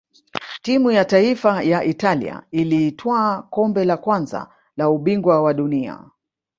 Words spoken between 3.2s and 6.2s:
kombe la kwanza la ubingwa wa dunia